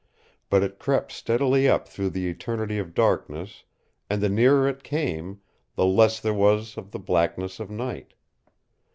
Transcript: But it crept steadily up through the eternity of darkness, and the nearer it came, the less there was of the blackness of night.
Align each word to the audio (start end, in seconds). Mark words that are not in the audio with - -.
But 0.49 0.63
it 0.63 0.79
crept 0.79 1.11
steadily 1.11 1.69
up 1.69 1.87
through 1.87 2.09
the 2.09 2.27
eternity 2.27 2.79
of 2.79 2.95
darkness, 2.95 3.65
and 4.09 4.19
the 4.19 4.29
nearer 4.29 4.67
it 4.67 4.81
came, 4.81 5.41
the 5.75 5.85
less 5.85 6.19
there 6.19 6.33
was 6.33 6.75
of 6.75 6.89
the 6.89 6.97
blackness 6.97 7.59
of 7.59 7.69
night. 7.69 8.15